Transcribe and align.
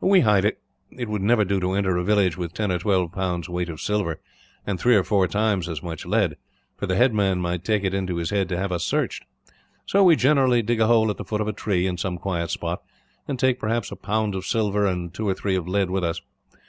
"We 0.00 0.20
hide 0.20 0.44
it. 0.44 0.60
It 0.92 1.08
would 1.08 1.20
never 1.20 1.44
do 1.44 1.58
to 1.58 1.72
enter 1.72 1.96
a 1.96 2.04
village 2.04 2.36
with 2.36 2.54
ten 2.54 2.70
or 2.70 2.78
twelve 2.78 3.10
pounds' 3.10 3.48
weight 3.48 3.68
of 3.68 3.80
silver, 3.80 4.20
and 4.64 4.78
three 4.78 4.94
or 4.94 5.02
four 5.02 5.26
times 5.26 5.68
as 5.68 5.82
much 5.82 6.06
lead, 6.06 6.36
for 6.76 6.86
the 6.86 6.94
headman 6.94 7.40
might 7.40 7.64
take 7.64 7.82
it 7.82 7.92
into 7.92 8.14
his 8.18 8.30
head 8.30 8.48
to 8.50 8.56
have 8.56 8.70
us 8.70 8.84
searched. 8.84 9.24
So 9.86 10.04
we 10.04 10.14
generally 10.14 10.62
dig 10.62 10.80
a 10.80 10.86
hole 10.86 11.10
at 11.10 11.16
the 11.16 11.24
foot 11.24 11.40
of 11.40 11.48
a 11.48 11.52
tree, 11.52 11.88
in 11.88 11.96
some 11.96 12.18
quiet 12.18 12.50
spot; 12.52 12.82
and 13.26 13.36
take, 13.36 13.58
perhaps, 13.58 13.90
a 13.90 13.96
pound 13.96 14.36
of 14.36 14.46
silver 14.46 14.86
and 14.86 15.12
two 15.12 15.26
or 15.26 15.34
three 15.34 15.56
of 15.56 15.66
lead 15.66 15.90
with 15.90 16.04
us. 16.04 16.20